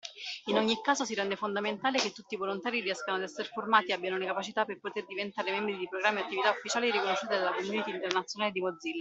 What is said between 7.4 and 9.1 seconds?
community internazionale di Mozilla.